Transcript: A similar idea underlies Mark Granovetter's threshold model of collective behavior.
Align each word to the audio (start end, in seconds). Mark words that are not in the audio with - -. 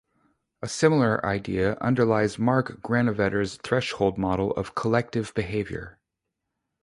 A 0.63 0.67
similar 0.67 1.23
idea 1.23 1.75
underlies 1.79 2.39
Mark 2.39 2.81
Granovetter's 2.81 3.57
threshold 3.57 4.17
model 4.17 4.49
of 4.53 4.73
collective 4.73 5.31
behavior. 5.35 5.99